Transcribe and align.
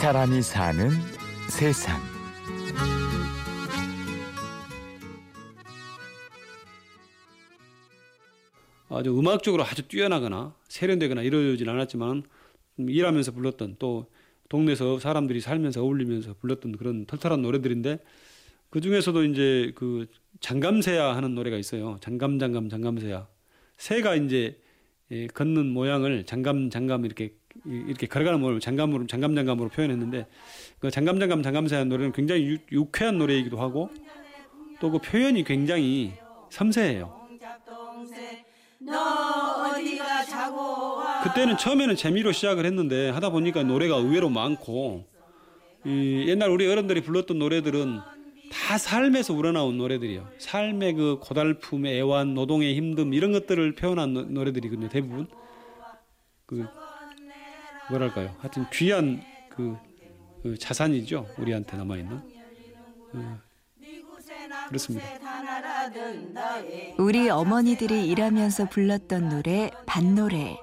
사람이 0.00 0.40
사는 0.40 0.88
세상. 1.50 2.00
아주 8.88 9.10
음악적으로 9.18 9.62
아주 9.62 9.86
뛰어나거나 9.86 10.54
세련되거나 10.68 11.20
이러진 11.20 11.68
않았지만 11.68 12.22
일하면서 12.78 13.32
불렀던 13.32 13.76
또 13.78 14.10
동네에서 14.48 14.98
사람들이 14.98 15.40
살면서 15.40 15.82
어울리면서 15.82 16.32
불렀던 16.40 16.78
그런 16.78 17.04
털털한 17.04 17.42
노래들인데 17.42 17.98
그 18.70 18.80
중에서도 18.80 19.22
이제 19.24 19.72
그 19.74 20.06
장감새야 20.40 21.14
하는 21.14 21.34
노래가 21.34 21.58
있어요. 21.58 21.98
장감 22.00 22.38
장감 22.38 22.70
장감새야. 22.70 23.28
새가 23.76 24.14
이제 24.14 24.58
예, 25.10 25.26
걷는 25.26 25.66
모양을 25.66 26.24
장감 26.24 26.70
장감 26.70 27.04
이렇게 27.04 27.34
이렇게 27.64 28.06
걸어가는 28.06 28.40
모습을 28.40 28.60
장감으로 28.60 29.06
장감 29.06 29.34
장감으로 29.34 29.68
표현했는데 29.70 30.26
그 30.78 30.90
장감 30.90 31.20
장감 31.20 31.42
장감새야 31.42 31.84
노래는 31.84 32.12
굉장히 32.12 32.44
유, 32.46 32.58
유쾌한 32.72 33.18
노래이기도 33.18 33.60
하고 33.60 33.90
또 34.80 34.90
그 34.90 34.98
표현이 34.98 35.44
굉장히 35.44 36.12
섬세해요. 36.50 37.20
그때는 41.22 41.56
처음에는 41.58 41.96
재미로 41.96 42.32
시작을 42.32 42.64
했는데 42.64 43.10
하다 43.10 43.30
보니까 43.30 43.62
노래가 43.62 43.96
의외로 43.96 44.30
많고 44.30 45.04
이 45.84 46.24
옛날 46.28 46.50
우리 46.50 46.66
어른들이 46.66 47.02
불렀던 47.02 47.38
노래들은 47.38 48.00
다 48.50 48.78
삶에서 48.78 49.34
우러나온 49.34 49.76
노래들이요. 49.78 50.28
삶의 50.38 50.94
그 50.94 51.18
고달픔의 51.20 51.98
애환, 51.98 52.34
노동의 52.34 52.78
힘듦 52.80 53.14
이런 53.14 53.32
것들을 53.32 53.74
표현한 53.74 54.12
노, 54.14 54.22
노래들이거든요. 54.22 54.88
대부분 54.88 55.28
그 56.46 56.66
뭐랄까요. 57.90 58.34
하여튼 58.38 58.66
귀한 58.72 59.22
그, 59.48 59.76
그 60.42 60.58
자산이죠. 60.58 61.26
우리한테 61.38 61.76
남아 61.76 61.96
있는. 61.96 62.20
어, 63.14 63.38
그렇습니다. 64.68 65.06
우리 66.98 67.28
어머니들이 67.28 68.06
일하면서 68.08 68.68
불렀던 68.68 69.28
노래 69.28 69.70
밭노래. 69.86 70.56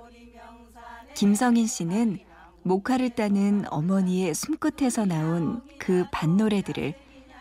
김성인 1.16 1.68
씨는 1.68 2.20
목화를 2.64 3.10
따는 3.12 3.66
어머니의 3.70 4.34
숨끝에서 4.34 5.06
나온 5.06 5.62
그 5.80 6.06
밭노래들을 6.12 6.94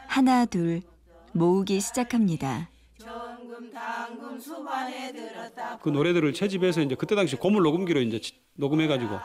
하나 0.07 0.47
둘 0.47 0.83
모으기 1.33 1.81
시작합니다. 1.81 2.71
그 5.83 5.89
노래들을 5.89 6.33
채집해서 6.33 6.81
이제 6.81 6.95
그때 6.95 7.15
당시 7.15 7.37
고물 7.37 7.63
녹음기로 7.63 8.01
이제 8.01 8.21
녹음해가지고 8.55 9.19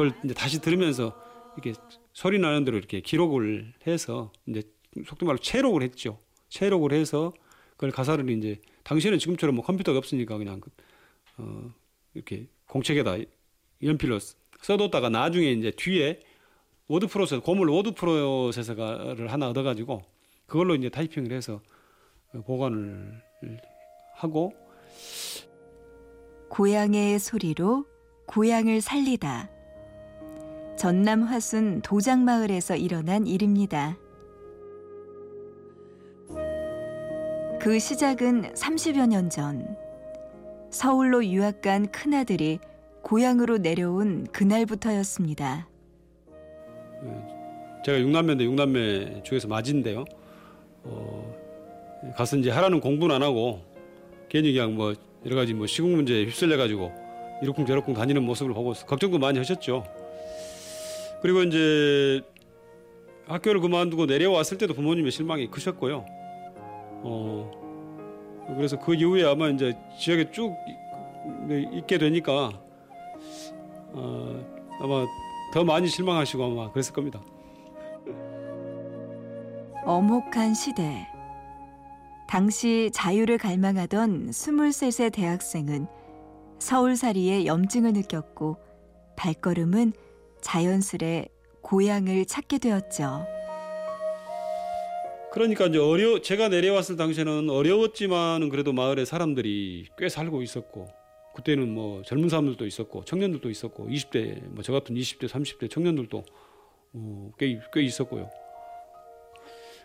그걸 0.00 0.14
이제 0.24 0.32
다시 0.32 0.62
들으면서 0.62 1.14
이렇게 1.54 1.78
소리 2.14 2.38
나는 2.38 2.64
대로 2.64 2.78
이렇게 2.78 3.02
기록을 3.02 3.74
해서 3.86 4.32
이제 4.46 4.62
속도 5.04 5.26
말로 5.26 5.36
채록을 5.36 5.82
했죠. 5.82 6.18
채록을 6.48 6.94
해서 6.94 7.34
그걸 7.72 7.90
가사를 7.90 8.28
이제 8.30 8.58
당시에는 8.82 9.18
지금처럼 9.18 9.56
뭐 9.56 9.62
컴퓨터가 9.62 9.98
없으니까 9.98 10.38
그냥 10.38 10.60
그, 10.60 10.70
어 11.36 11.70
이렇게 12.14 12.46
공책에다 12.66 13.18
연필로 13.82 14.18
써뒀다가 14.62 15.10
나중에 15.10 15.52
이제 15.52 15.70
뒤에 15.70 16.20
워드 16.88 17.06
프로세서 17.08 17.42
고물 17.42 17.68
워드 17.68 17.92
프로세서를 17.92 19.30
하나 19.30 19.50
얻어가지고 19.50 20.02
그걸로 20.46 20.74
이제 20.76 20.88
타이핑을 20.88 21.30
해서 21.30 21.60
보관을 22.46 23.22
하고 24.14 24.54
고향의 26.48 27.18
소리로 27.18 27.84
고향을 28.26 28.80
살리다. 28.80 29.59
전남 30.80 31.24
화순 31.24 31.82
도장마을에서 31.82 32.74
일어난 32.74 33.26
일입니다. 33.26 33.98
그 37.60 37.78
시작은 37.78 38.54
30여 38.54 39.06
년 39.06 39.28
전. 39.28 39.76
서울로 40.70 41.22
유학 41.26 41.60
간 41.60 41.86
큰아들이 41.92 42.60
고향으로 43.02 43.58
내려온 43.58 44.26
그날부터였습니다. 44.32 45.68
제가 47.84 48.00
육남매인데 48.00 48.44
육남매 48.44 49.22
중에서 49.24 49.48
맞인데요. 49.48 50.06
어, 50.84 51.34
가서 52.16 52.38
이제 52.38 52.48
하라는 52.48 52.80
공부는 52.80 53.16
안 53.16 53.22
하고 53.22 53.60
괜히 54.30 54.54
그냥 54.54 54.76
뭐 54.76 54.94
여러 55.26 55.36
가지 55.36 55.52
뭐 55.52 55.66
시국 55.66 55.90
문제에 55.90 56.24
휩쓸려 56.24 56.56
가지고 56.56 56.90
이러쿵저러쿵 57.42 57.92
다니는 57.92 58.22
모습을 58.22 58.54
보고 58.54 58.72
걱정도 58.72 59.18
많이 59.18 59.36
하셨죠. 59.36 59.99
그리고 61.22 61.42
이제 61.42 62.22
학교를 63.26 63.60
그만두고 63.60 64.06
내려왔을 64.06 64.58
때도 64.58 64.74
부모님의 64.74 65.12
실망이 65.12 65.48
크셨고요. 65.48 66.04
어, 67.02 67.50
그래서 68.56 68.78
그 68.78 68.94
이후에 68.94 69.24
아마 69.24 69.48
이제 69.48 69.76
지역에 69.98 70.30
쭉 70.32 70.54
있게 71.72 71.98
되니까 71.98 72.50
어, 73.92 74.44
아마 74.80 75.06
더 75.52 75.64
많이 75.64 75.88
실망하시고 75.88 76.44
아마 76.44 76.70
그랬을 76.72 76.92
겁니다. 76.92 77.20
어목한 79.84 80.54
시대. 80.54 81.06
당시 82.28 82.90
자유를 82.92 83.38
갈망하던 83.38 84.30
23세 84.30 85.12
대학생은 85.12 85.88
서울살이의 86.60 87.46
염증을 87.46 87.92
느꼈고 87.94 88.56
발걸음은 89.16 89.92
자연스레 90.40 91.28
고향을 91.62 92.24
찾게 92.26 92.58
되었죠. 92.58 93.26
그러니까 95.32 95.66
이제 95.66 95.78
어려 95.78 96.20
제가 96.20 96.48
내려왔을 96.48 96.96
당시에는 96.96 97.50
어려웠지만은 97.50 98.48
그래도 98.48 98.72
마을에 98.72 99.04
사람들이 99.04 99.86
꽤 99.96 100.08
살고 100.08 100.42
있었고 100.42 100.88
그때는 101.34 101.72
뭐 101.72 102.02
젊은 102.02 102.28
사람들도 102.28 102.66
있었고 102.66 103.04
청년들도 103.04 103.48
있었고 103.48 103.88
20대 103.88 104.42
뭐 104.48 104.62
저 104.62 104.72
같은 104.72 104.96
20대 104.96 105.28
30대 105.28 105.70
청년들도 105.70 106.24
어, 106.92 107.30
꽤, 107.38 107.60
꽤 107.72 107.82
있었고요. 107.82 108.28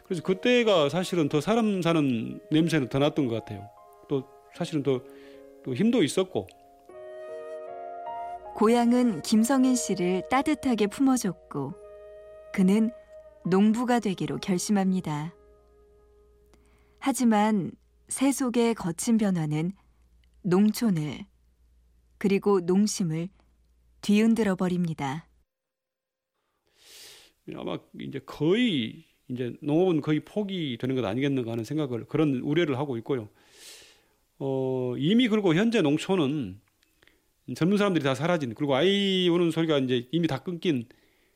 그래서 0.05 0.23
그때가 0.23 0.89
사실은 0.89 1.29
더 1.29 1.41
사람 1.41 1.81
사는 1.81 2.39
냄새는 2.51 2.89
더 2.89 2.99
났던 2.99 3.27
것 3.27 3.35
같아요. 3.35 3.69
또 4.07 4.23
사실은 4.55 4.83
더, 4.83 5.01
또 5.63 5.73
힘도 5.75 6.03
있었고. 6.03 6.47
고향은 8.55 9.21
김성인 9.21 9.75
씨를 9.75 10.29
따뜻하게 10.29 10.87
품어줬고 10.87 11.73
그는 12.53 12.89
농부가 13.45 13.99
되기로 13.99 14.37
결심합니다. 14.37 15.35
하지만 16.99 17.73
세속의 18.07 18.75
거친 18.75 19.17
변화는 19.17 19.73
농촌을 20.43 21.25
그리고 22.17 22.61
농심을 22.61 23.27
뒤흔들어 23.99 24.55
버립니다. 24.55 25.27
아마 27.57 27.77
이제 27.99 28.19
거의 28.19 29.03
이제 29.27 29.53
농업은 29.63 29.99
거의 29.99 30.21
포기되는 30.21 30.95
것 30.95 31.03
아니겠는가 31.03 31.51
하는 31.51 31.65
생각을 31.65 32.05
그런 32.05 32.35
우려를 32.35 32.77
하고 32.77 32.95
있고요. 32.99 33.27
어, 34.39 34.95
이미 34.97 35.27
그리고 35.27 35.53
현재 35.55 35.81
농촌은 35.81 36.61
젊은 37.55 37.77
사람들이 37.77 38.03
다 38.03 38.15
사라진 38.15 38.55
그리고 38.55 38.75
아이 38.75 39.29
오는 39.29 39.51
소리가 39.51 39.77
이제 39.79 40.07
이미 40.11 40.27
다 40.27 40.39
끊긴 40.39 40.87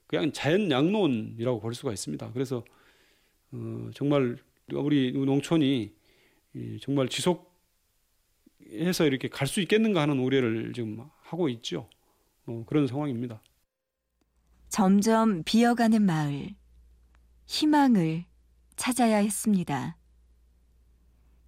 그냥 0.07 0.31
자연 0.31 0.71
양론이라고 0.71 1.59
볼 1.59 1.75
수가 1.75 1.91
있습니다. 1.93 2.31
그래서 2.33 2.63
어, 3.51 3.89
정말 3.93 4.37
우리 4.73 5.11
농촌이 5.11 5.91
정말 6.81 7.09
지속해서 7.09 7.45
이렇게 9.05 9.27
갈 9.27 9.47
수 9.47 9.61
있겠는가 9.61 10.01
하는 10.01 10.19
우려를 10.19 10.73
지금 10.73 10.99
하고 11.21 11.47
있죠. 11.49 11.89
어, 12.45 12.63
그런 12.67 12.87
상황입니다. 12.87 13.41
점점 14.69 15.43
비어가는 15.43 16.01
마을, 16.01 16.55
희망을 17.45 18.25
찾아야 18.75 19.17
했습니다. 19.17 19.97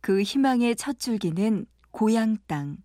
그 0.02 0.22
희망의 0.24 0.76
첫 0.76 1.00
줄기는 1.00 1.66
고향 1.92 2.38
땅. 2.48 2.78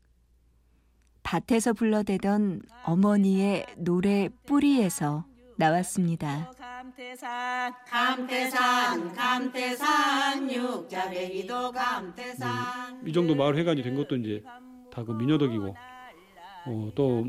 밭에서 1.30 1.72
불러대던 1.72 2.62
어머니의 2.84 3.66
노래 3.76 4.28
뿌리에서 4.46 5.24
나왔습니다. 5.56 6.52
감태산 6.56 7.74
감태산 7.84 9.12
감태산 9.12 10.52
육자배기도 10.52 11.72
감태산 11.72 13.02
이 13.04 13.12
정도 13.12 13.34
마을 13.34 13.56
회관이 13.56 13.82
된 13.82 13.96
것도 13.96 14.14
이제 14.16 14.44
다 14.92 15.02
그 15.04 15.10
민요덕이고 15.12 15.74
어, 16.66 16.92
또 16.94 17.26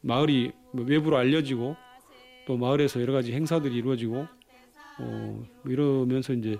마을이 0.00 0.52
뭐 0.72 0.84
외부로 0.84 1.16
알려지고 1.16 1.74
또 2.46 2.56
마을에서 2.56 3.00
여러 3.00 3.12
가지 3.12 3.32
행사들이 3.32 3.74
이루어지고 3.74 4.28
어, 5.00 5.44
이러면서 5.66 6.34
이제 6.34 6.56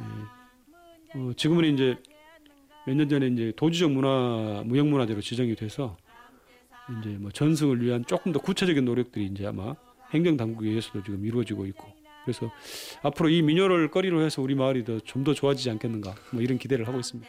예, 0.00 1.18
어, 1.18 1.32
지금은 1.36 1.72
이제 1.74 1.96
몇 2.88 2.94
년 2.96 3.06
전에 3.08 3.26
이제 3.26 3.52
도지적 3.54 3.90
문화 3.92 4.62
무형문화재로 4.64 5.20
지정이 5.20 5.54
돼서 5.56 5.98
이제 7.00 7.10
뭐 7.18 7.30
전승을 7.30 7.82
위한 7.82 8.02
조금 8.06 8.32
더 8.32 8.40
구체적인 8.40 8.82
노력들이 8.82 9.26
이제 9.26 9.46
아마 9.46 9.74
행정 10.14 10.38
당국에 10.38 10.70
의해서도 10.70 11.02
지금 11.02 11.26
이루어지고 11.26 11.66
있고 11.66 11.86
그래서 12.24 12.50
앞으로 13.02 13.28
이 13.28 13.42
민요를 13.42 13.90
거리로 13.90 14.22
해서 14.22 14.40
우리 14.40 14.54
마을이 14.54 14.84
좀더 15.04 15.34
좋아지지 15.34 15.70
않겠는가 15.70 16.14
뭐 16.30 16.40
이런 16.40 16.56
기대를 16.56 16.88
하고 16.88 16.98
있습니다. 16.98 17.28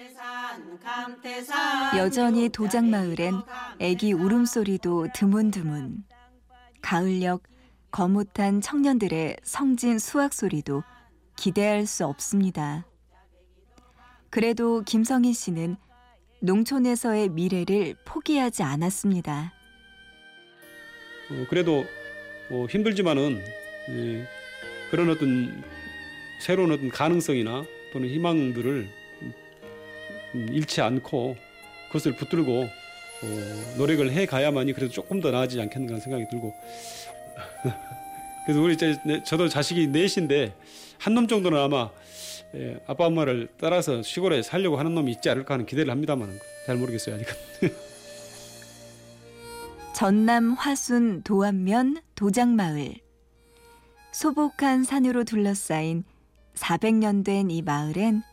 여전히 1.97 2.47
도장 2.47 2.89
마을엔 2.89 3.33
육자배기도 3.33 3.45
애기 3.79 4.13
울음소리도 4.13 5.07
드문드문. 5.13 6.05
가을녘 6.81 7.43
거뭇한 7.91 8.61
청년들의 8.61 9.37
성진 9.43 9.99
수학 9.99 10.33
소리도 10.33 10.83
기대할 11.35 11.85
수 11.85 12.05
없습니다. 12.05 12.85
그래도 14.29 14.83
김성희 14.83 15.33
씨는 15.33 15.75
농촌에서의 16.41 17.29
미래를 17.29 17.95
포기하지 18.05 18.63
않았습니다. 18.63 19.53
어, 21.31 21.45
그래도 21.49 21.85
어, 22.51 22.65
힘들지만은 22.69 23.41
예, 23.89 24.27
그런 24.91 25.09
어떤 25.09 25.63
새로운 26.39 26.71
어떤 26.71 26.89
가능성이나 26.89 27.65
또는 27.91 28.09
희망들을 28.09 28.89
음, 30.35 30.47
잃지 30.51 30.81
않고 30.81 31.35
그것을 31.87 32.15
붙들고 32.15 32.61
어, 32.61 33.75
노력을 33.77 34.09
해 34.11 34.25
가야만이 34.25 34.73
그래도 34.73 34.93
조금 34.93 35.19
더 35.21 35.31
나아지지 35.31 35.61
않겠는가 35.61 35.99
생각이 35.99 36.25
들고 36.29 36.53
그래서 38.49 38.61
우리 38.63 38.73
이제 38.73 38.97
내- 39.05 39.21
저도 39.21 39.47
자식이 39.47 39.85
넷인데 39.89 40.55
한 40.97 41.13
놈 41.13 41.27
정도는 41.27 41.55
아마 41.59 41.91
예, 42.55 42.79
아빠 42.87 43.05
엄마를 43.05 43.47
따라서 43.59 44.01
시골에 44.01 44.41
살려고 44.41 44.79
하는 44.79 44.95
놈이 44.95 45.11
있지 45.11 45.29
않을까 45.29 45.53
하는 45.53 45.67
기대를 45.67 45.91
합니다만 45.91 46.35
잘 46.65 46.75
모르겠어요 46.77 47.13
아직은. 47.15 47.33
전남 49.93 50.53
화순 50.53 51.21
도안면 51.21 51.97
도장마을. 52.15 52.95
소복한 54.11 54.83
산으로 54.83 55.25
둘러싸인 55.25 56.03
400년 56.55 57.23
된 57.23 57.51
이 57.51 57.61
마을엔 57.61 58.23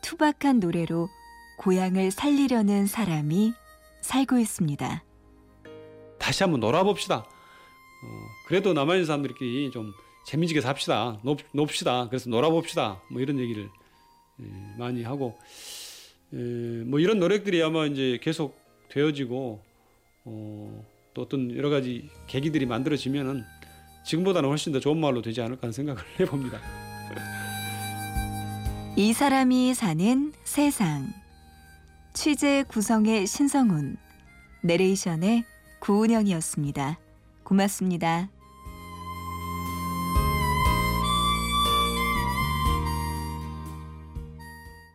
투박한 0.00 0.60
노래로 0.60 1.10
고향을 1.58 2.10
살리려는 2.10 2.86
사람이 2.86 3.52
살고 4.00 4.38
있습니다. 4.38 5.04
다시 6.18 6.42
한번 6.42 6.60
놀아봅시다. 6.60 7.26
어, 8.42 8.46
그래도 8.46 8.72
남아있는 8.72 9.06
사람들끼리 9.06 9.70
좀 9.70 9.92
재미지게 10.26 10.60
삽시다. 10.60 11.18
높, 11.22 11.40
높시다. 11.52 12.08
그래서 12.08 12.30
놀아봅시다. 12.30 13.00
뭐 13.10 13.20
이런 13.20 13.38
얘기를 13.38 13.68
예, 14.40 14.44
많이 14.78 15.02
하고 15.02 15.38
예, 16.32 16.38
뭐 16.38 16.98
이런 17.00 17.18
노력들이 17.18 17.62
아마 17.62 17.86
이제 17.86 18.18
계속 18.22 18.56
되어지고 18.88 19.60
어, 20.24 20.84
또 21.14 21.22
어떤 21.22 21.54
여러 21.56 21.70
가지 21.70 22.08
계기들이 22.26 22.66
만들어지면은 22.66 23.44
지금보다는 24.04 24.48
훨씬 24.48 24.72
더 24.72 24.80
좋은 24.80 24.98
마을로 24.98 25.22
되지 25.22 25.40
않을까 25.40 25.62
하는 25.62 25.72
생각을 25.72 26.02
해봅니다. 26.20 26.60
이 28.96 29.12
사람이 29.12 29.74
사는 29.74 30.32
세상. 30.44 31.12
취재 32.12 32.62
구성의 32.68 33.26
신성훈, 33.26 33.96
내레이션의 34.62 35.44
구은영이었습니다. 35.80 36.98
고맙습니다. 37.44 38.28